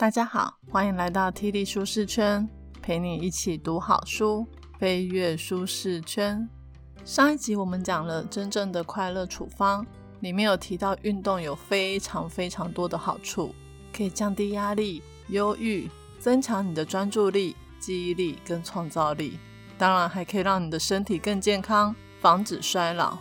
[0.00, 2.48] 大家好，欢迎来到 T D 舒适圈，
[2.80, 4.46] 陪你一起读好书，
[4.78, 6.48] 飞跃舒适圈。
[7.04, 9.84] 上一集我们讲了真正的快乐处方，
[10.20, 13.54] 里面有提到运动有非常非常多的好处，
[13.94, 15.86] 可以降低压力、忧郁，
[16.18, 19.38] 增强你的专注力、记忆力跟创造力，
[19.76, 23.18] 当然还可以让你的身体更健康，防止衰老。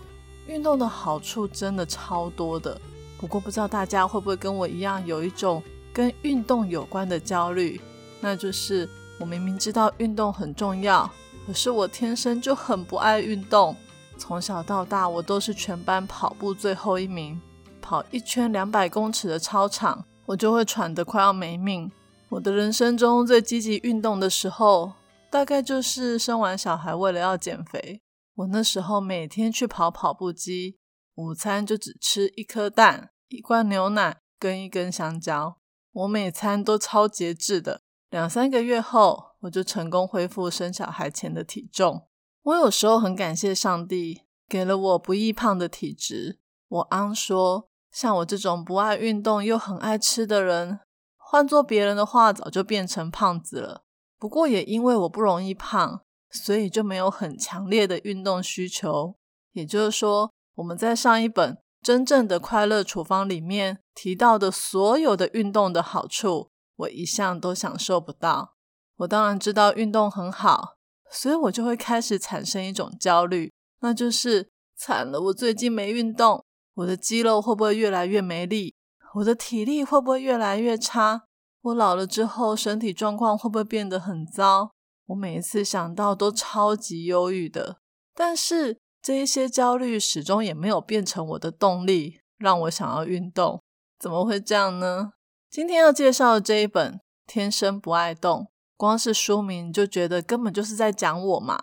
[0.47, 2.79] 运动的好处真的超多的，
[3.17, 5.61] 不过不知道大家会不会跟我一样有一种。
[5.93, 7.79] 跟运动有关的焦虑，
[8.21, 8.89] 那就是
[9.19, 11.09] 我明明知道运动很重要，
[11.45, 13.75] 可是我天生就很不爱运动。
[14.17, 17.39] 从小到大，我都是全班跑步最后一名，
[17.81, 21.89] 跑一圈两百公尺的操场，我就会喘得快要没命。
[22.27, 24.91] 我的人生中最积极运动的时候，
[25.31, 28.01] 大概就是生完小孩，为了要减肥，
[28.35, 30.77] 我那时候每天去跑跑步机，
[31.15, 35.58] 午餐就只吃一颗蛋、一罐牛奶跟一根香蕉。
[35.99, 42.07] 我每餐都超节制的，两三个月后，我就成功恢复生小孩前的体重。
[42.43, 46.39] 我有时候很感谢上帝给了我不易胖的体质。
[46.69, 50.79] 我昂说，像我这种不爱运动又很爱吃的人，
[51.17, 53.83] 换做别人的话，早就变成胖子了。
[54.17, 59.15] 不过也因为我不容易胖，所以就没有很强烈的运动需求。
[59.51, 61.57] 也就是说，我们在上一本。
[61.81, 68.55] 真正的快乐处方里面提到的所有的运动的好处，我一向都享受不到。
[68.97, 70.75] 我当然知道运动很好，
[71.09, 76.43] 所以我就会开始产生一种焦虑，那就是惨了，我最近没运动，
[76.75, 78.75] 我的肌肉会不会越来越没力？
[79.15, 81.23] 我的体力会不会越来越差？
[81.61, 84.71] 我老了之后身体状况会不会变得很糟？
[85.05, 87.77] 我每一次想到都超级忧郁的，
[88.13, 88.79] 但是。
[89.01, 93.61] 这一些焦虑始终也没有变成我的动力，让我想要运动。
[93.97, 95.13] 怎么会这样呢？
[95.49, 96.93] 今天要介绍的这一本
[97.25, 98.41] 《天生不爱动》，
[98.75, 101.57] 光是书名就觉得根本就是在讲我嘛。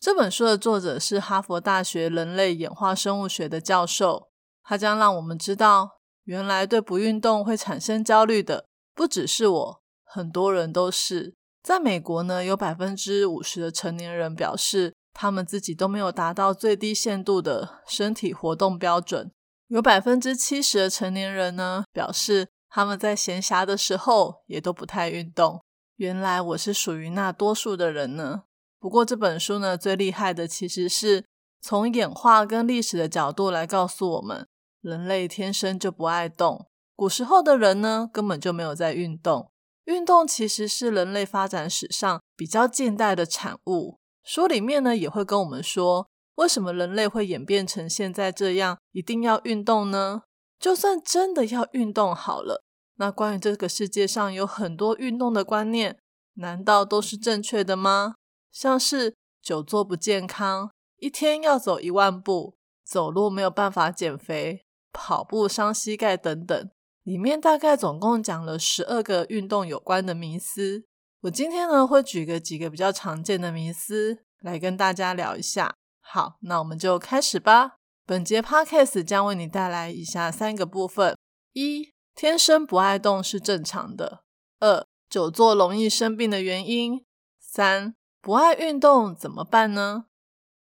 [0.00, 4.28] 这本书的作者是哈佛大学人类演化生物学的教授，
[4.62, 8.64] 他将让我们知道，原来对不运动会产生焦虑的
[8.94, 11.34] 不只是我，很多人都是。
[11.62, 14.94] 在美国呢，有百分之五十的成年人表示。
[15.20, 19.30] 他们自己都没有达到最低限度的身体活动标准，
[19.68, 25.62] 有百分之七十的成年人呢表示他们在闲暇的时候也都不太运动。
[25.96, 28.44] 原来我是属于那多数的人呢。
[28.78, 31.26] 不过这本书呢最厉害的其实是
[31.60, 34.48] 从演化跟历史的角度来告诉我们，
[34.80, 36.66] 人类天生就不爱动。
[36.96, 39.52] 古时候的人呢根本就没有在运动，
[39.84, 43.99] 运动其实是人类发展史上比较近代的产物。
[44.32, 50.22] 书里面呢也会跟我们说，为什么人类会演变成现在这样，一定要运动呢？
[50.60, 52.62] 就算真的要运动好了，
[52.98, 55.98] 那关于这个世界上有很多运动的观念，
[56.34, 58.14] 难道都是正确的吗？
[58.52, 62.54] 像是久坐不健康，一天要走一万步，
[62.84, 66.70] 走路没有办法减肥，跑步伤膝盖等等，
[67.02, 70.84] 里面大概总共讲了十二个运动有关的迷思。
[71.22, 75.74] 我今天呢会举个几个比较常见的迷思来跟大家聊一下。
[76.00, 77.76] 好，那我们就开始吧。
[78.06, 81.14] 本节 podcast 将为你带来以下三个部分：
[81.52, 84.22] 一、天生不爱动是正常的；
[84.60, 87.04] 二、久坐容易生病的原因；
[87.38, 90.06] 三、不爱运动怎么办呢？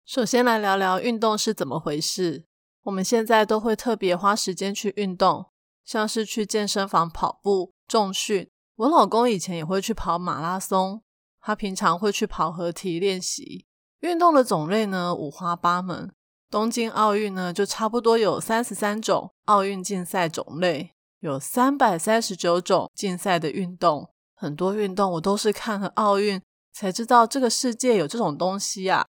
[0.05, 2.45] 首先来聊聊运动是怎么回事。
[2.83, 5.47] 我们现在都会特别花时间去运动，
[5.83, 8.51] 像是去健身房跑步、重训。
[8.75, 11.03] 我老公以前也会去跑马拉松，
[11.39, 13.67] 他平常会去跑合体练习。
[13.99, 16.11] 运动的种类呢五花八门。
[16.49, 24.09] 东京奥运呢就差不多有三十三种奥运竞赛种类，有三百三十九种竞赛的运动。
[24.35, 26.41] 很多运动我都是看了奥运
[26.73, 29.05] 才知道这个世界有这种东西啊。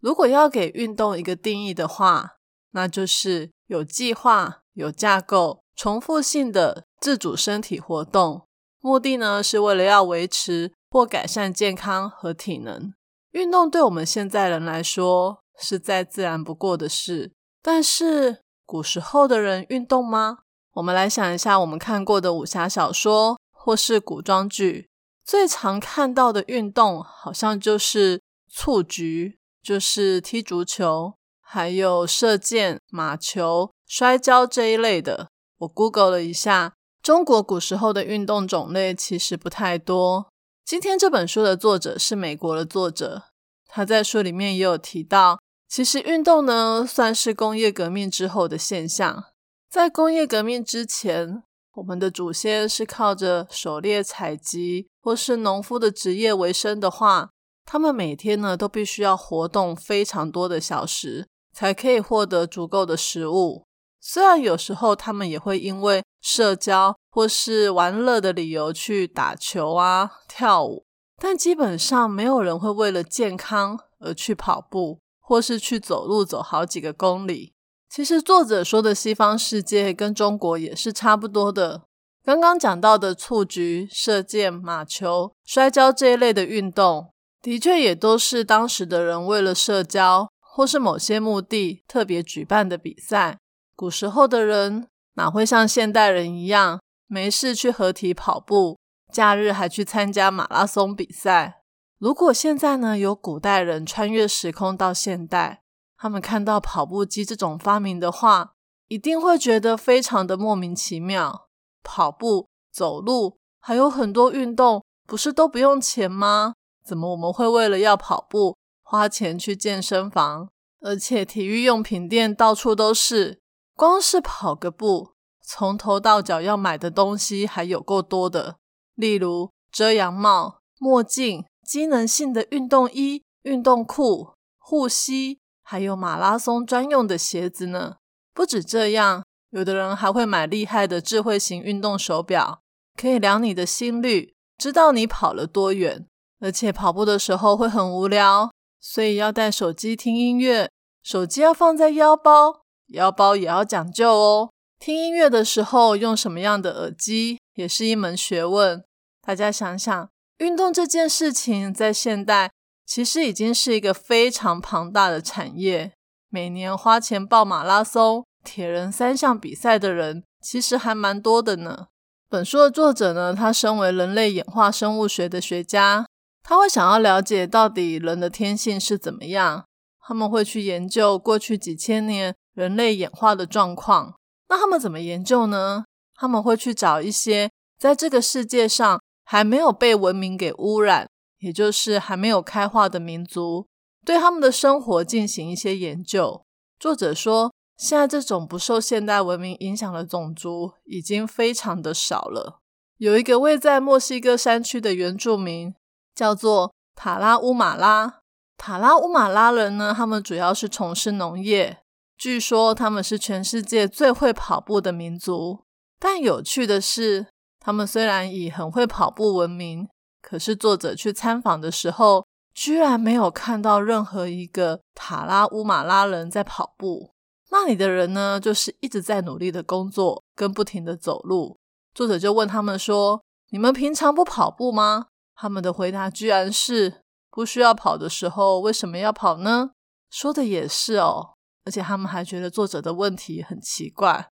[0.00, 2.36] 如果要给运动一个定义的话，
[2.70, 8.45] 那就是有计划、有架构、重复性的自主身体活动。
[8.80, 12.92] 目的呢，是为了要维持或改善健康和体能。
[13.32, 17.32] 运动对我们现在人来说是再自然不过的事。
[17.62, 20.38] 但是古时候的人运动吗？
[20.74, 24.88] 我们来想一下，我们看过的武侠小说或是古装剧，
[25.24, 35.28] 最常看到的运动好像就是蹴鞠，就是踢足球，还有射箭、马球、摔跤这一类的。
[35.58, 36.74] 我 Google 了一下。
[37.06, 40.26] 中国古时候的运动种类其实不太多。
[40.64, 43.22] 今天这本书的作者是美国的作者，
[43.68, 45.38] 他在书里面也有提到，
[45.68, 49.26] 其实运动呢算是工业革命之后的现象。
[49.70, 51.44] 在工业革命之前，
[51.74, 57.30] 我们的祖先是靠着狩猎采集或是农夫的职业为生的话，
[57.64, 63.62] 他们每天呢都必须要活动非常多的小时，才可以获得足够的食物。
[64.00, 70.84] 虽然有时候他们也会因为社交或是玩乐的理由去打球啊、跳舞，
[71.22, 77.52] 但基本上没有人会为了健康而去跑步，或是去走路走好几个公里。
[77.88, 81.82] 其实作者说的西方世界跟中国也是差不多的。
[82.24, 93.38] 刚刚讲到的蹴鞠、射箭、马球、摔跤这一类的运动，的确也都是当时的人为了社交或是某些目的特别举办的比赛。
[93.76, 98.78] 古时候的人哪会像现代人一样没事去合体跑步，
[99.12, 101.62] 假日还去参加马拉松比赛？
[101.98, 105.62] 如果现在呢有古代人穿越时空到现代，
[105.96, 108.52] 他们看到跑步机这种发明的话，
[108.88, 111.48] 一定会觉得非常的莫名其妙。
[111.82, 116.54] 跑步、走路，还有很多运动，不是都不用钱吗？
[116.84, 120.48] 怎么我们会为了要跑步花钱去健身房？
[120.80, 123.40] 而且体育用品店到处都是，
[123.76, 125.12] 光是跑个步，
[125.42, 128.56] 从头到脚要买的东西还有够多的，
[128.94, 135.38] 例如遮阳帽、墨镜、机能性的运动衣、运动裤、护膝。
[135.68, 137.96] 还有马拉松专用的鞋子呢。
[138.32, 142.60] 不止这样，有的人还会买厉害的智慧型运动手表，
[142.94, 146.06] 可以量你的心率，知道你跑了多远。
[146.38, 150.70] 而且跑步的时候会很无聊，所以要带手机听音乐，
[151.02, 154.50] 手机要放在腰包，腰包也要讲究哦。
[154.78, 158.84] 听音乐的时候用什么样的耳机，也是一门学问。
[159.22, 162.50] 大家想想，运动这件事情在现代。
[162.86, 165.90] 其实已经是一个非常庞大的产业，
[166.28, 171.88] 每年花钱报马拉松、铁人三项比赛的人其实还蛮多的呢。
[172.28, 176.06] 本书的作者呢，他身为人类演化生物学的学家，
[176.44, 179.64] 他会想要了解到底人的天性是怎么样，
[180.06, 184.14] 他们会去研究过去几千年人类演化的状况。
[184.48, 185.84] 那他们怎么研究呢？
[186.14, 191.08] 他们会去找一些在这个世界上还没有被文明给污染。
[191.38, 193.66] 也就是还没有开化的民族，
[194.06, 196.42] 对他们的生活进行一些研究。
[196.80, 202.60] 作者说，现在这种不受现代文明影响的种族已经非常的少了。
[202.96, 205.74] 有一个位在墨西哥山区的原住民，
[206.14, 208.20] 叫做塔拉乌马拉。
[208.56, 211.78] 塔拉乌马拉人呢，他们主要是从事农业。
[212.16, 215.64] 据说他们是全世界最会跑步的民族。
[215.98, 217.26] 但有趣的是，
[217.60, 219.88] 他们虽然以很会跑步闻名。
[220.22, 227.12] 可是作者去参访的时候，居然没有看到任何一个塔拉乌马拉人在跑步。
[227.50, 231.56] 那里的人呢，就是一直在努力的工作，跟不停的走路。
[231.94, 235.06] 作者就问他们说：“你们平常不跑步吗？”
[235.36, 237.04] 他们的回答居然是
[237.36, 239.72] ：“不需要跑的时候，为什么要跑呢？”
[240.08, 241.34] 说的也是哦，
[241.66, 244.30] 而且他们还觉得作者的问题很奇怪。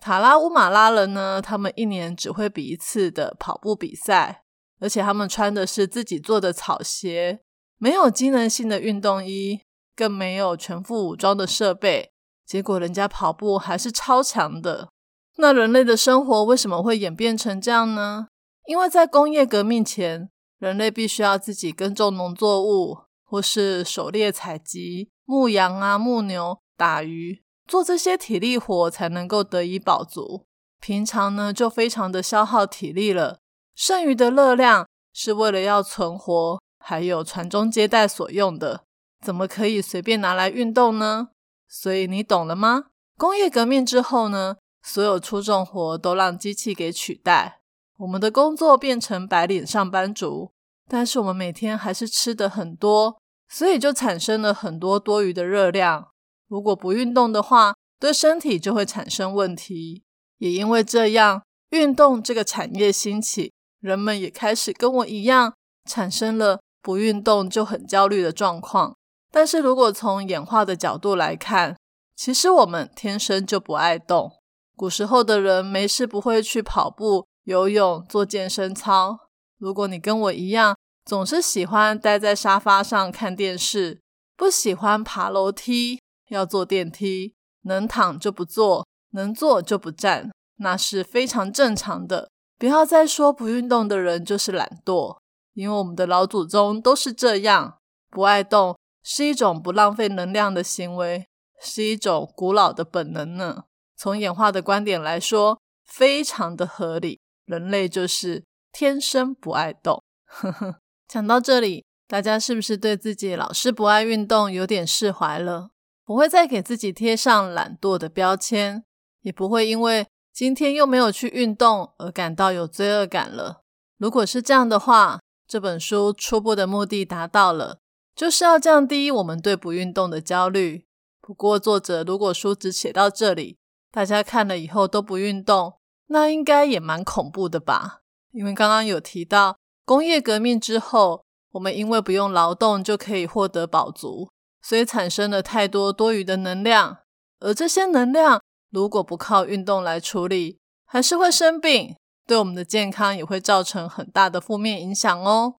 [0.00, 4.44] 塔拉乌马拉人呢，他们一年只会比一次的跑步比赛。
[4.80, 7.40] 而且他们穿的是自己做的草鞋，
[7.76, 9.60] 没有机能性的运动衣，
[9.94, 12.10] 更没有全副武装的设备。
[12.44, 14.88] 结果人家跑步还是超强的。
[15.36, 18.26] 那人类的生活为什么会演变成这样呢？
[18.66, 20.28] 因为在工业革命前，
[20.62, 30.46] 人类必须要自己耕种农作物，或是狩猎采集、牧羊啊、牧牛、打鱼，做这些体力活才能够得以饱足。
[30.78, 33.40] 平常呢，就非常的消耗体力了。
[33.74, 38.84] 剩余的热量是为了要存活，还有传宗接代所用的，
[39.20, 41.30] 怎么可以随便拿来运动呢？
[41.68, 42.84] 所以你懂了吗？
[43.18, 47.62] 工业革命之后呢，所有出重活都让机器给取代，
[47.98, 50.51] 我们的工作变成白领上班族，
[50.92, 53.18] 但是我们每天还是吃的很多，
[53.48, 56.08] 所以就产生了很多多余的热量。
[56.48, 60.02] 如果不运动的话，对身体就会产生问题。
[60.36, 63.54] 也因为这样，运动这个产业兴起。
[63.80, 65.54] 人们也开始跟我一样，
[65.88, 68.94] 产生了不运动就很焦虑的状况。
[69.30, 71.74] 但是如果从演化的角度来看，
[72.14, 74.30] 其实我们天生就不爱动。
[74.76, 79.20] 古时候的人没事不会去跑步、游泳、做健身操。
[79.62, 84.00] 如果你跟我一样，总是喜欢待在沙发上看电视，
[84.36, 86.00] 不喜欢爬楼梯，
[86.30, 92.28] 要坐电梯，能躺就不坐，能坐就不站，那是非常正常的。
[92.58, 95.18] 不要再说不运动的人就是懒惰，
[95.54, 97.78] 因为我们的老祖宗都是这样，
[98.10, 101.24] 不爱动是一种不浪费能量的行为，
[101.60, 103.62] 是一种古老的本能呢。
[103.96, 107.20] 从演化的观点来说，非常的合理。
[107.44, 110.02] 人类就是天生不爱动。
[110.24, 115.70] 呵呵，讲到这里，大家是不是对自己老是不爱运动有点释怀了？
[116.04, 118.82] 不会再给自己贴上懒惰的标签，
[119.20, 123.60] 也不会因为今天又没有去运动而感到有罪恶感了。
[123.98, 127.78] 如果是这样的话，这本书初步的目的达到了，
[128.16, 130.86] 就是要降低我们对不运动的焦虑。
[131.20, 133.58] 不过，作者如果书只写到这里，
[133.92, 135.74] 大家看了以后都不运动，
[136.08, 138.01] 那应该也蛮恐怖的吧？
[138.32, 144.28] 因为刚刚有提到工业革命之后，我们因为不用劳动就可以获得饱足，
[144.62, 146.98] 所以产生了太多多余的能量，
[147.40, 151.94] 而这些能量如果不靠运动来处理，还是会生病。
[152.24, 155.56] 对我们的健康也会造成很大的负面影响哦。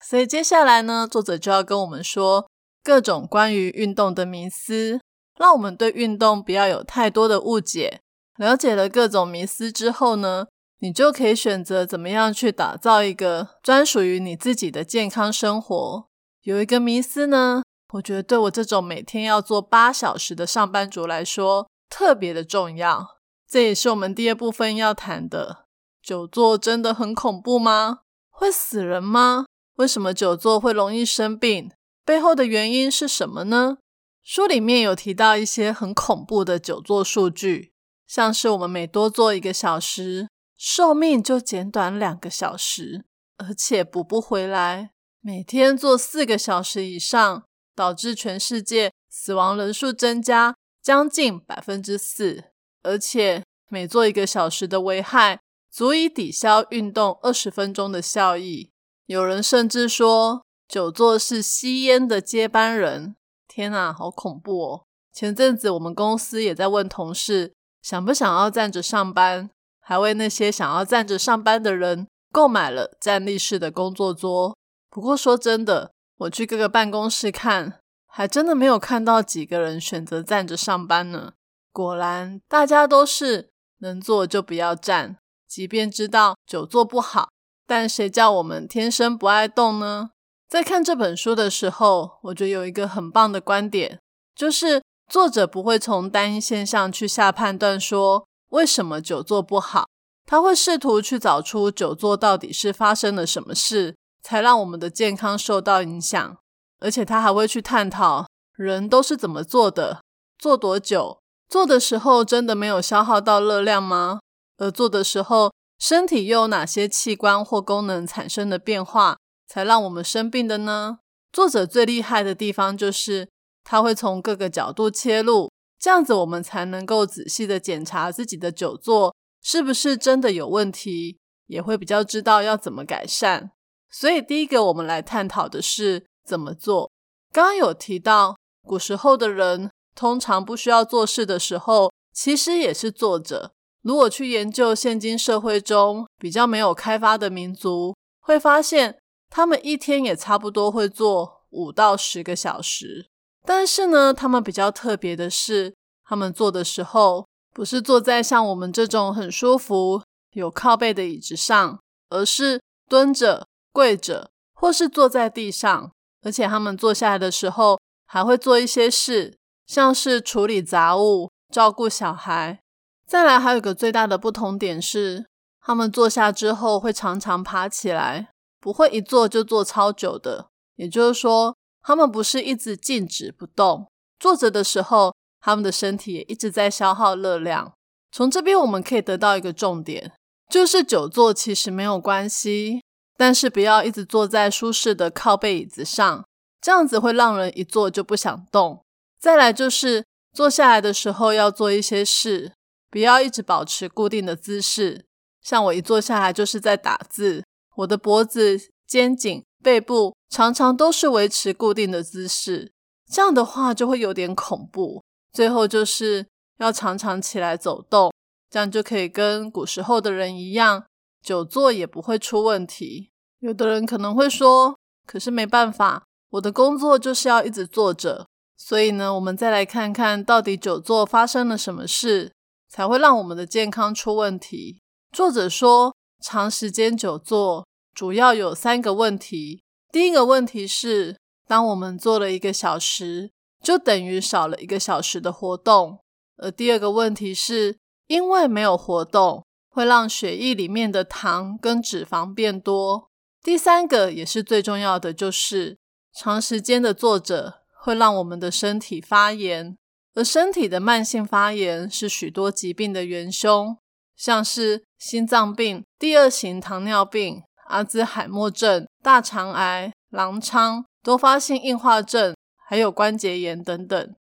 [0.00, 2.48] 所以接下来呢，作者就要跟我们说
[2.82, 4.98] 各种关于运动的迷思，
[5.38, 8.00] 让我们对运动不要有太多的误解。
[8.38, 10.46] 了解了各种迷思之后呢，
[10.78, 16.08] 你就可以选择怎么样去打造一个专属于你自己的健康生活。
[16.42, 17.62] 有一个迷思呢，
[17.94, 23.16] 我觉得对我这种每天要做八小时的上班族来说特别的重要。
[23.48, 25.64] 这也是我们第二部分要谈的。
[26.02, 28.00] 久坐真的很恐怖吗？
[28.30, 29.46] 会死人吗？
[29.76, 31.70] 为什么久坐会容易生病？
[32.04, 33.78] 背后的原因是什么呢？
[34.22, 37.72] 书里面有提到一些很恐怖的久坐数据，
[38.06, 43.04] 像是我们每多坐一个小时，寿命就减短两个小时，
[43.38, 44.90] 而且补不回来。
[45.20, 47.44] 每天坐四个小时以上，
[47.74, 52.44] 导致全世界死亡人数增加将近百分之四，
[52.82, 55.40] 而且每坐一个小时的危害。
[55.68, 58.70] 足以抵消运动二十分钟的效益。
[59.04, 63.14] 有人甚至说，久坐是吸烟的接班人。
[63.46, 64.84] 天啊，好恐怖哦！
[65.12, 69.50] 前阵子我们公司也在问同事，想不想要站着上班，
[69.88, 74.56] 还为那些想要站着上班的人购买了站立式的工作桌。
[74.90, 81.34] 不过说真的，我去各个办公室看，还真的没有看到几个人选择站着上班呢。
[81.70, 85.18] 果然，大家都是能坐就不要站。
[85.46, 87.28] 即便知道久坐不好，
[87.64, 90.10] 但谁叫我们天生不爱动呢？
[90.48, 94.00] 在看这本书的时候，我觉得有一个很棒的观点，
[94.34, 99.86] 就是作者不会从单一现象去下判断，说为什么久坐不好。
[100.24, 106.36] 他会试图去找出久坐到底是发生了什么事，才让我们的健康受到影响。
[106.80, 108.26] 而且他还会去探讨
[108.56, 110.00] 人都是怎么做的，
[110.38, 114.18] 做多久，做的时候真的没有消耗到热量吗？
[114.58, 120.98] 而做的时候，身体又有哪些器官或功能产生的变化，才让我们生病的呢？
[121.32, 123.28] 作者最厉害的地方就是，
[123.62, 133.52] 他会从各个角度切入，这样子我们才能够仔细的检查自己的久坐是不是真的有问题，也会比较知道要怎么改善。
[133.90, 136.90] 所以，第一个我们来探讨的是怎么做。
[137.32, 143.52] 刚刚有提到，古时候的人通常不需要做事的时候，其实也是坐着。
[143.82, 148.98] 如果去研究现今社会中比较没有开发的民族，会发现
[149.30, 153.10] 他们一天也差不多会做五到十个小时。
[153.46, 155.74] 但是呢，他们比较特别的是，
[156.04, 161.78] 他们坐的时候不是坐在像我们这种很舒服、有靠背的椅子上，
[162.10, 165.92] 而是蹲着、跪着，或是坐在地上。
[166.22, 172.58] 而且他们坐下来的时候，还会做一些事，像是处理杂物、照顾小孩。
[173.06, 175.24] 再来，还有个最大的不同点是，
[175.60, 180.48] 他们坐下之后会常常爬起来，不会一坐就坐超久的。
[180.74, 183.86] 也就是说，他们不是一直静止不动，
[184.18, 187.72] 坐着的时候，他们的身体也一直在消耗热量。
[188.10, 190.10] 从这边我们可以得到一个重点，
[190.50, 192.82] 就是久坐其实没有关系，
[193.16, 196.24] 但是不要一直坐在舒适的靠背椅子上，
[196.60, 198.82] 这样子会让人一坐就不想动。
[199.20, 202.52] 再来就是坐下来的时候要做一些事。
[202.90, 205.04] 不要一直保持固定的姿势，
[205.40, 207.44] 像我一坐下来就是在打字，
[207.76, 212.70] 我的脖子、肩颈、背部常常都是维持固定的姿势，
[213.10, 215.02] 这样的话就会有点恐怖。
[215.32, 216.24] 最后就是
[216.58, 218.12] 要常常起来走动，
[218.48, 220.84] 这样就可以跟古时候的人一样，
[221.20, 223.10] 久坐也不会出问题。
[223.40, 232.30] 有的人可能会说，可是没办法，我的工作就是要一直坐着，所以呢，我们再来看看到底久坐发生了什么事。
[232.68, 234.80] 才会让我们的健康出问题。
[235.12, 237.65] 作者说，长时间久坐
[237.96, 239.62] 主要有三个问题。
[239.90, 241.16] 第一个问题是，
[241.48, 243.30] 当我们坐了一个小时，
[243.64, 246.00] 就等于少了一个小时的活动。
[246.36, 253.08] 而第二个问题是，因为没有活动，会让血液里面的糖跟脂肪变多。
[253.42, 255.78] 第三个也是最重要的，就是
[256.12, 259.74] 长时间的坐着会让我们的身体发炎，
[260.12, 263.78] 而身体的慢性发炎是许多疾病的元凶，
[264.14, 272.34] 像是心脏病、第二型糖尿病、阿兹海默症、大肠癌、狼疮、多发性硬化症，
[272.66, 274.14] 还有关节炎等等。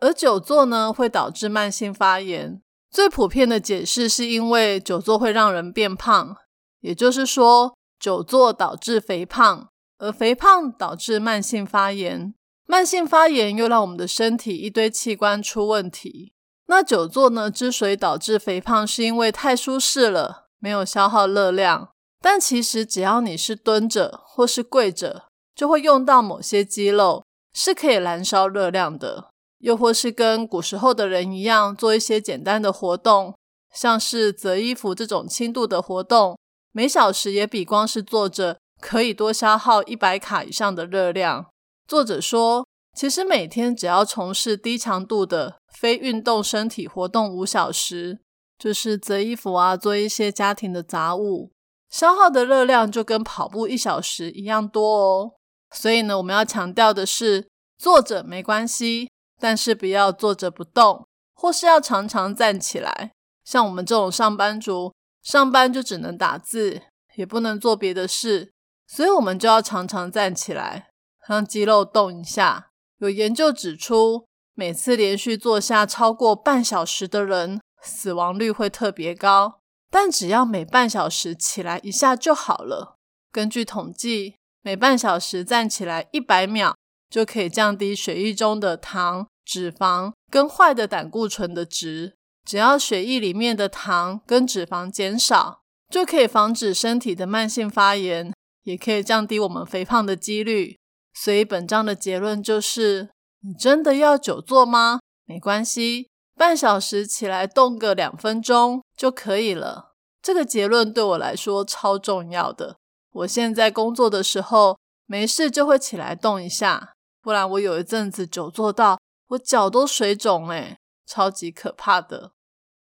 [0.00, 2.60] 而久坐呢，会导致慢性发炎。
[2.90, 6.36] 最普遍的解释是因为久坐会让人变胖，
[6.80, 7.74] 也就是说。
[8.00, 9.68] 久坐导致肥胖，
[9.98, 12.34] 而肥胖导致慢性发炎，
[12.66, 16.34] 慢性发炎又让我们的身体一堆器官出问题。
[16.66, 17.48] 那久坐呢？
[17.48, 21.90] 之所以导致肥胖，是因为太舒适了，没有消耗热量。
[22.22, 25.24] 但其实只要你是蹲着或是跪着，
[25.54, 29.28] 就会用到某些肌肉，是可以燃烧热量的。
[29.58, 33.34] 又或是跟古时候的人一样，做一些简单的活动，
[33.74, 36.38] 像是折衣服这种轻度的活动。
[36.72, 41.46] 每小时也比光是坐着可以多消耗一百卡以上的热量。
[41.86, 48.18] 作者说，其实每天只要从事低强度的非运动身体活动五小时，
[48.58, 51.52] 就是折衣服啊，做一些家庭的杂物，
[51.92, 55.34] 消耗的热量就跟跑步一小时一样多哦。
[55.70, 59.08] 所以呢，我们要强调的是，坐着没关系，
[59.38, 63.12] 但是不要坐着不动，或是要常常站起来。
[63.44, 64.92] 像我们这种上班族。
[65.22, 66.82] 上班就只能打字，
[67.14, 68.50] 也不能做别的事，
[68.88, 70.88] 所以我们就要常常站起来，
[71.28, 72.70] 让肌肉动一下。
[72.98, 79.60] 有研究指出，每次连续坐下超过半小时的人，死亡率会特别高。
[79.92, 82.96] 但只要每半小时起来一下就好了。
[83.30, 86.74] 根据统计，每半小时站起来一百秒，
[87.10, 92.14] 就可以降低血液中的糖、脂肪跟坏的胆固醇的值。
[92.44, 98.32] 只要血液里面的糖跟脂肪减少，就可以防止身体的慢性发炎，
[98.62, 100.78] 也可以降低我们肥胖的几率。
[101.12, 103.10] 所以本章的结论就是：
[103.42, 105.00] 你真的要久坐吗？
[105.26, 109.91] 没关系，半小时起来动个两分钟就可以了。
[110.22, 112.76] 这个结论对我来说超重要的。
[113.10, 118.98] 我现在工作的时候，没事就会起来动一下，不然我有一阵子久坐到
[119.30, 122.32] 我脚都水肿诶超级可怕的。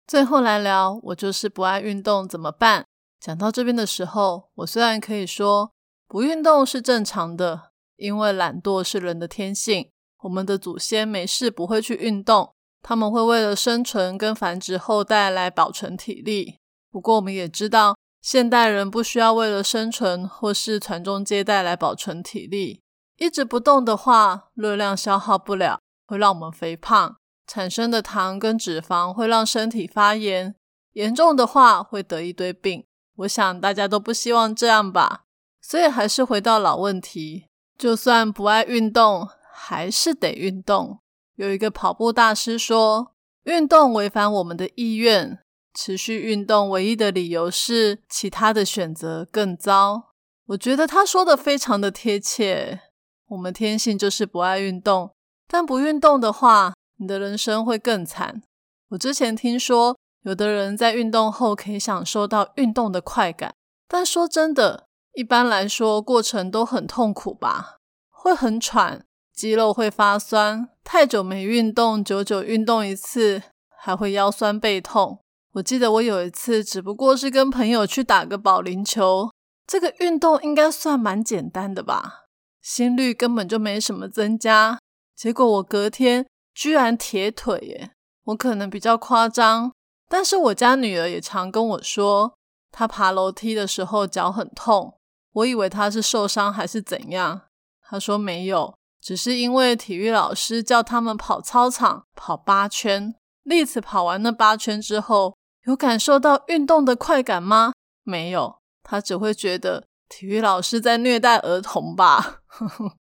[0.06, 2.84] 最后来聊，我就是不爱运动怎么办？
[3.20, 5.70] 讲到这边的时候，我虽然可以说
[6.06, 9.90] 不运动是正常的，因为懒惰是人的天性。
[10.22, 16.58] 我们的祖先没事不会去运动，他们会为了生存跟繁殖后代来保存体力。
[16.98, 22.82] 不过我们也知道，现代人不需要为了生存或是传宗接代来保存体力。
[23.18, 27.14] 一直不动的话，热量消耗不了，会让我们肥胖。
[27.46, 30.56] 产生的糖跟脂肪会让身体发炎，
[30.94, 32.84] 严重的话会得一堆病。
[33.18, 35.22] 我想大家都不希望这样吧，
[35.62, 37.46] 所以还是回到老问题，
[37.78, 40.98] 就算不爱运动，还是得运动。
[41.36, 45.38] 有一个跑步大师说，运动违反我们的意愿，
[45.80, 50.08] 持续运动唯一的理由是其他的选择更糟。
[50.46, 52.80] 我觉得他说的非常的贴切。
[53.28, 55.14] 我们天性就是不爱运动，
[55.46, 56.74] 但不运动的话。
[56.96, 58.42] 你的人生会更惨。
[58.88, 63.54] 我之前听说，有的人在运动后可以享受到运动的快感，
[63.86, 67.76] 但说真的，一般来说过程都很痛苦吧？
[68.10, 73.44] 会很喘，肌肉会发酸，太久没运动，久久运动一次
[73.78, 75.20] 还会腰酸背痛。
[75.52, 79.30] 我记得我有一次，只不过是跟朋友去打个保龄球，
[79.66, 82.26] 这个运动应该算蛮简单的吧？
[82.60, 84.78] 心率根本就没什么增加，
[85.16, 86.26] 结果我隔天。
[86.54, 87.92] 居然铁腿耶！
[88.24, 89.72] 我可能比较夸张，
[90.08, 92.34] 但是我家女儿也常跟我说，
[92.72, 94.98] 她爬楼梯的时候脚很痛。
[95.34, 97.42] 我以为她是受伤还是怎样，
[97.80, 103.14] 她说没有，只是因为体育老师叫他们跑操场跑八圈。
[103.44, 105.36] 丽子跑完那八圈之后，
[105.68, 107.74] 有感受到运动的快感吗？
[108.02, 112.40] 没有，他只会觉得体育老师在虐待儿童吧。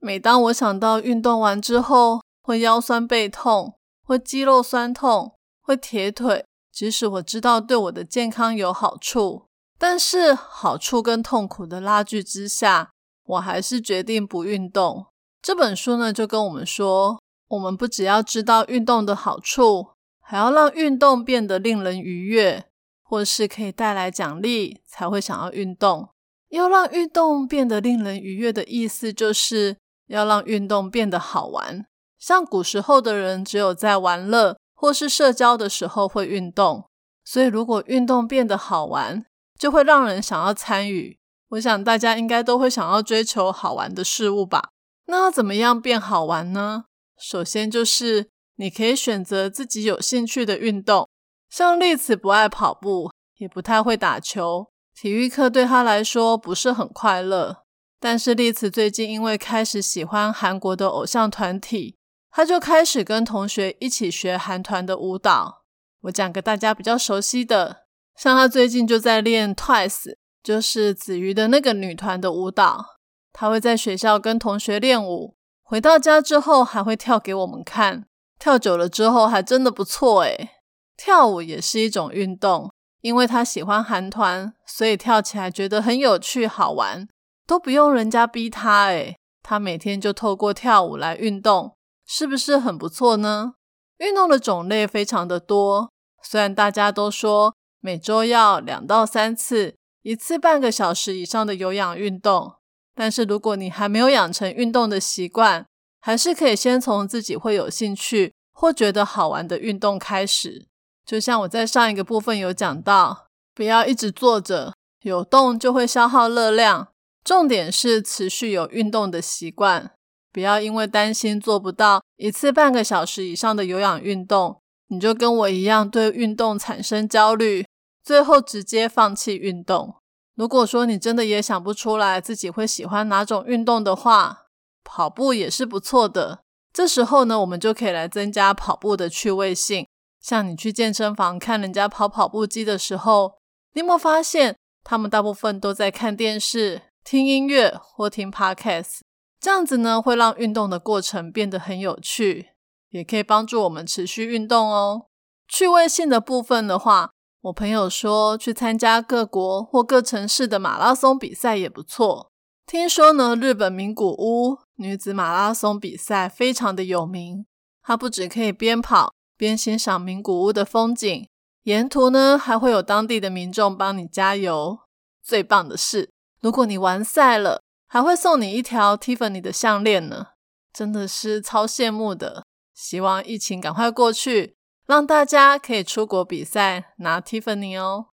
[0.00, 6.44] 每当我想到运动完之后，会腰酸背痛，会肌肉酸痛，会铁腿。
[6.72, 9.46] 即使我知道对我的健康有好处，
[9.78, 12.90] 但是好处跟痛苦的拉锯之下，
[13.24, 15.06] 我还是决定不运动。
[15.40, 19.90] 这本书呢，就跟我们说，我们不只要知道运动的好处，
[20.30, 22.66] 还要让运动变得令人愉悦，
[23.02, 26.10] 或是可以带来奖励，才会想要运动。
[26.50, 31.86] 要让运动变得令人愉悦的意思，就是要让运动变得好玩。
[32.18, 36.86] 像古时候的人，只有在玩乐或是社交的时候会运动，
[37.24, 39.24] 所以如果运动变得好玩，
[39.58, 41.18] 就会让人想要参与。
[41.52, 44.72] 我想大家应该都会想要追求好玩的事物吧？
[45.06, 46.84] 那要怎么样变好玩呢？
[47.18, 48.28] 首先就是
[48.60, 51.08] 你可以选择自己有兴趣的运动，
[51.48, 57.62] 像丽子不爱跑步，也不太会打球，体育课对他来说不是很快乐。
[58.00, 61.96] 但是丽子最近因为开始喜欢韩国的偶像团体，
[62.32, 65.62] 他就开始跟同学一起学韩团的舞蹈。
[66.02, 67.84] 我讲个大家比较熟悉的，
[68.16, 72.84] 像他最近就在练 Twice，就是子瑜的那个女团的舞蹈。
[73.32, 78.06] 他会在学校跟同学练舞，回到家之后还会跳给我们看。
[78.38, 80.50] 跳久了之后还真的不错诶。
[80.96, 87.08] 跳舞也是一种运动，因为他喜欢韩团，所以跳起来觉得很有趣好玩。
[87.46, 91.74] 都不用人家逼他，诶，他每天就透过跳舞来运动，
[92.06, 93.54] 是不是很不错呢？
[93.98, 95.90] 运动的种类非常的多，
[96.22, 102.56] 虽然大家都说每周要两到三次，一次半个小时以上的有氧运动，
[102.94, 105.64] 但是如果你还没有养成运动的习惯，
[106.00, 110.66] 还是可以先从自己会有兴趣或觉得好玩的运动开始。
[111.04, 116.88] 就像我在上一个部分有讲到，不要一直坐着，有动就会消耗热量。
[117.24, 119.90] 重点是持续有运动的习惯，
[120.32, 127.66] 不要因为担心做不到一次半个小时以上的有氧运动，你就跟我一样对运动产生焦虑，
[128.02, 129.96] 最后直接放弃运动。
[130.34, 134.46] 如果说你真的也想不出来自己会喜欢哪种运动的话，
[134.90, 136.40] 跑步也是不错的。
[136.72, 139.86] 这时候呢，我们就可以来增加跑步的趣味性。
[140.18, 143.34] 像你去健身房看人家跑跑步机的时候，
[143.74, 146.82] 你有没有发现他们大部分都在看电视？
[147.04, 149.00] 听音乐或听 podcast，
[149.40, 152.48] 这样子呢会让运动的过程变得很有趣，
[152.90, 155.06] 也可以帮助我们持续运动哦。
[155.46, 162.27] 趣味性的部分的话，我朋友说去参加各国或各城市的马拉松比赛也不错。
[162.68, 167.46] 听说呢，日本名古屋女子马拉松比赛非常的有名，
[167.82, 171.26] 它不只可以边跑边欣赏名古屋的风景，
[171.62, 174.80] 沿途呢还会有当地的民众帮你加油。
[175.22, 176.10] 最棒的是。
[176.42, 180.26] 如果你完赛了，还会送你一条 Tiffany 的项链呢，
[180.70, 182.44] 真的是超羡慕的。
[182.74, 188.08] 希望疫情赶快过去，让大家可以出国比赛拿 Tiffany 哦。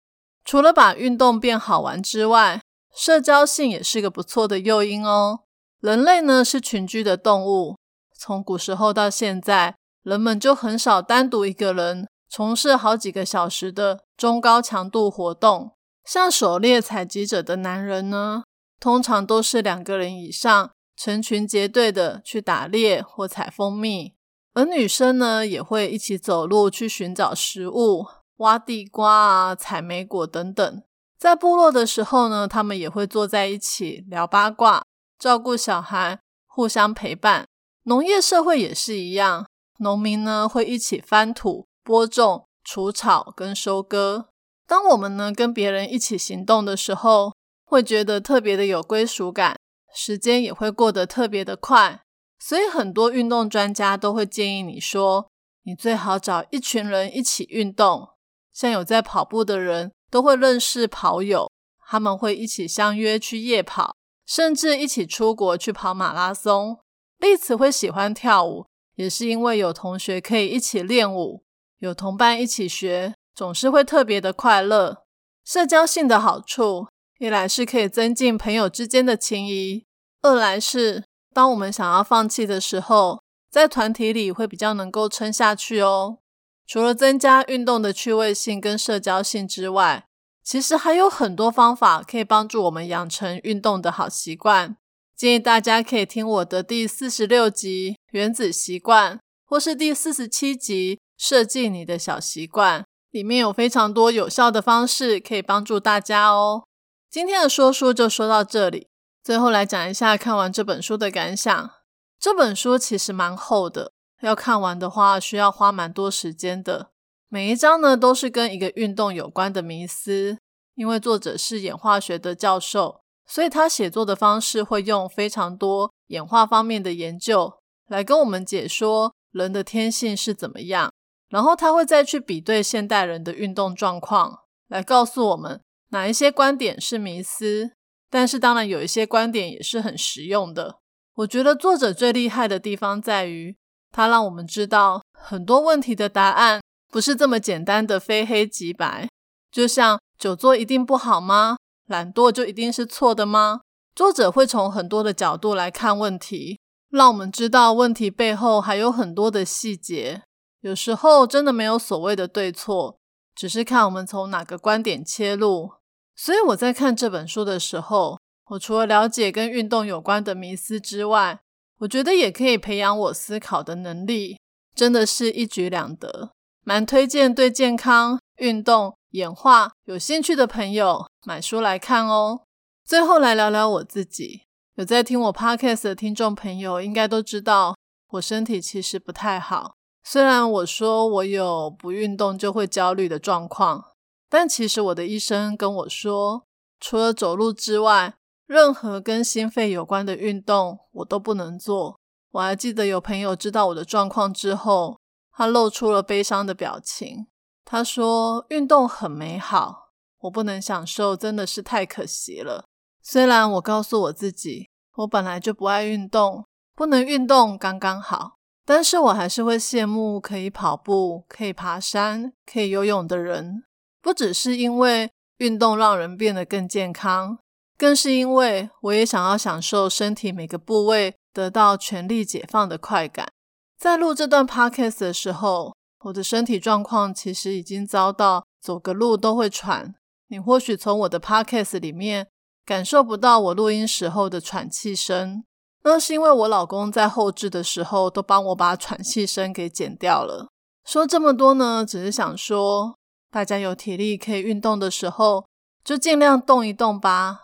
[0.44, 2.60] 除了把运动变好玩之外，
[2.96, 5.40] 社交性也是个不错的诱因哦。
[5.80, 7.76] 人类呢是群居的动物，
[8.16, 15.72] 从古时候到现在，人们就很少单独一个人从事好几个小时的中高强度活动。
[16.04, 18.44] 像狩猎采集者的男人呢，
[18.78, 24.14] 通常都是两个人以上，成群结队的去打猎或采蜂蜜；
[24.54, 30.82] 而女生呢，也会一起走路去寻找食物，挖地瓜啊、采莓果等等。
[31.24, 34.84] 在部落的时候呢，他们也会坐在一起聊八卦，
[35.18, 37.46] 照顾小孩，互相陪伴。
[37.84, 39.46] 农业社会也是一样，
[39.78, 44.28] 农民呢会一起翻土、播种、除草跟收割。
[44.66, 47.32] 当我们呢跟别人一起行动的时候，
[47.64, 49.56] 会觉得特别的有归属感，
[49.94, 52.02] 时间也会过得特别的快。
[52.38, 55.30] 所以很多运动专家都会建议你说，
[55.62, 58.10] 你最好找一群人一起运动。
[58.52, 61.50] 像有在跑步的人都会认识跑友，
[61.88, 66.78] 他们会一起相约去夜跑，甚至一起出国去跑马拉松。
[67.18, 71.42] 丽子会喜欢跳舞，也是因为有同学可以一起练舞，
[71.80, 73.14] 有同伴一起学。
[73.34, 75.02] 总是会特别的快乐。
[75.44, 76.86] 社交性的好处，
[77.18, 79.84] 一来是可以增进朋友之间的情谊，
[80.22, 86.18] 二来是当我们想要放弃的时候，在团体里会比较能够撑下去哦。
[86.66, 90.06] 除了增加运动的趣味性跟社交性之外，
[90.42, 94.76] 其实还有很多方法可以帮助我们养成运动的好习惯。
[95.16, 102.80] 建议大家可以听我的第四十六集《原子习惯》，或是第四十七集《设计你的小习惯》。
[103.10, 106.64] 里面有非常多有效的方式可以帮助大家哦。
[107.08, 108.88] 今天的说书就说到这里，
[109.22, 111.70] 最后来讲一下看完这本书的感想。
[112.18, 116.90] 这本书其实蛮厚的，要看完的话需要花蛮多时间的。
[117.28, 120.38] 每一章呢都是跟一个运动有关的迷思，
[120.74, 127.54] 因为作者是演化学的教授，所以他写作的方式会用非常多演化方面的研究
[127.88, 130.90] 来跟我们解说人的天性是怎么样。
[131.28, 137.72] 然后他会再去比对现代人的运动状况，来告诉我们哪一些观点是迷思。
[138.08, 140.78] 但是当然有一些观点也是很实用的。
[141.14, 143.56] 我觉得作者最厉害的地方在于，
[143.94, 149.08] 他让我们知道很多问题的答案不是这么简单的非黑即白。
[149.52, 151.56] 就像久坐一定不好吗？
[151.86, 153.60] 懒惰就一定是错的吗？
[153.94, 156.58] 作者会从很多的角度来看问题，
[156.90, 160.22] 让我们知道问题背后还有很多的细节。
[160.62, 162.96] 有时候真的没有所谓的对错，
[163.36, 165.70] 只是看我们从哪个观点切入。
[166.16, 171.38] 所以我在看这本书的时候，我除了了解跟运动有关的迷思之外，
[171.78, 174.38] 我觉得也可以培养我思考的能力，
[174.74, 176.30] 真的是一举两得。
[176.62, 182.42] 蛮推荐对健康、运动、演化有兴趣的朋友买书来看哦。
[182.84, 184.42] 最后来聊聊我自己，
[184.76, 187.76] 有在听我 podcast 的听众朋友应该都知道，
[188.12, 189.74] 我身体其实不太好。
[190.02, 193.92] 虽然我说我有不运动就会焦虑的状况，
[194.28, 196.44] 但其实我的医生跟我说，
[196.78, 198.14] 除了走路之外，
[198.46, 201.98] 任何跟心肺有关的运动我都不能做。
[202.32, 204.98] 我还记得有朋友知道我的状况之后，
[205.32, 207.26] 他露出了悲伤的表情。
[207.64, 212.66] 他说：“运动很美好，我不能享受，真的是太可惜了。”
[213.02, 218.36] 虽然我告诉我自己，我本来就不爱运动，不能运动刚刚好。
[218.66, 223.64] 但是我还是会羡慕可以跑步、可以爬山、可以游泳的人，
[224.02, 227.38] 不只是因为运动让人变得更健康，
[227.76, 233.28] 更是因为我也想要享受身体每个部位得到全力解放的快感。
[233.76, 239.94] 在录这段 podcast 的时候，我的身体状况其实已经遭到走个路都会喘。
[240.28, 242.28] 你或许从我的 podcast 里面
[242.64, 245.44] 感受不到我录音时候的喘气声。
[245.82, 250.48] 那是因为我老公在后置的时候都帮我把喘气声给剪掉了。
[250.86, 252.96] 说这么多呢，只是想说，
[253.30, 255.44] 大家有体力可以运动的时候，
[255.84, 257.43] 就尽量动一动吧。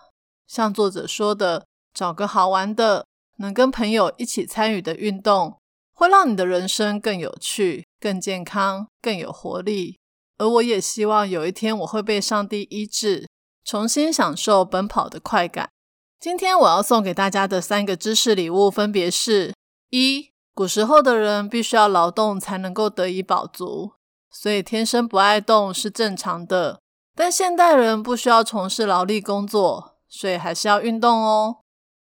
[0.50, 5.60] 像作者说的，找个好玩的、能跟朋友一起参与的运动，
[5.94, 10.00] 会让你的人生更有趣、更健康、更有活力。
[10.38, 13.28] 而我也希望有一天我会被上帝医治，
[13.64, 15.70] 重新享受奔跑的快感。
[16.18, 19.54] 今天我要送给大家的三个知识礼物，分别是：
[19.90, 23.92] 一、古时候的人必须要劳动才能够得以饱足，
[24.32, 26.80] 所以天生不爱动是正常的；
[27.14, 31.60] 但现代人不需要从事劳力工作，所以还是要运动哦。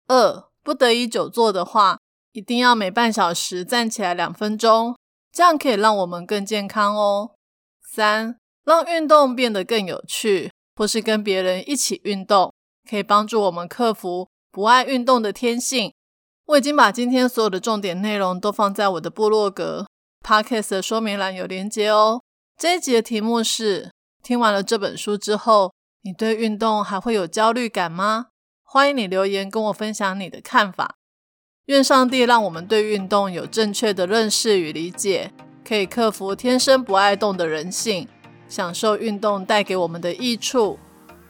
[0.07, 1.99] 二、不得已久坐的话，
[2.33, 4.97] 一定要每半小时站起来两分钟，
[5.33, 7.33] 这样可以让我们更健康哦。
[7.83, 12.53] 三、让运动变得更有趣，或是跟别人一起运动。
[12.89, 15.91] 可以帮助我们克服不爱运动的天性。
[16.45, 19.87] 我已经把今天所有的重点内容都放在我的部落格
[20.23, 22.21] podcast 的说明栏有连接哦。
[22.59, 23.91] 这一集的题目是：
[24.23, 25.73] 听完了这本书之后，
[26.05, 28.27] 你对运动还会有焦虑感吗？
[28.63, 30.97] 欢迎你留言跟我分享你的看法。
[31.65, 35.33] 愿上帝让我们对运动有正确的认识与理解，
[35.67, 38.07] 可以克服天生不爱动的人性，
[38.47, 40.79] 享受运动带给我们的益处。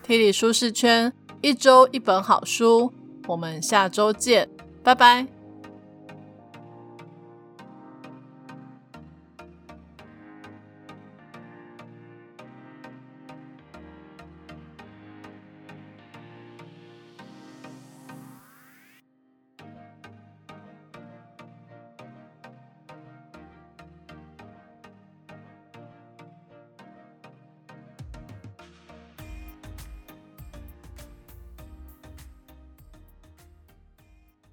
[0.03, 1.13] 体理舒适圈。
[1.41, 2.91] 一周一本好书，
[3.29, 4.49] 我们下周见，
[4.83, 5.34] 拜拜。